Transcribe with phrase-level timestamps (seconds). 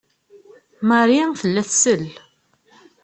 [0.87, 2.07] Marie tella tsell.